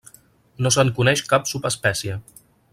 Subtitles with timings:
[0.65, 2.19] No se'n coneix cap subespècie.